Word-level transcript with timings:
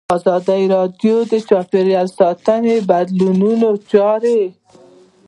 ازادي 0.17 0.61
راډیو 0.75 1.15
د 1.31 1.33
چاپیریال 1.49 2.07
ساتنه 2.19 2.75
بدلونونه 2.89 3.67
څارلي. 3.89 4.41